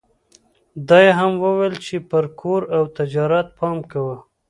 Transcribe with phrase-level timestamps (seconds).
[0.87, 4.15] دا يې هم وويل چې پر کور او تجارت پام کوه.